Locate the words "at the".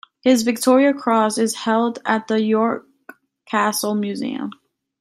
2.05-2.41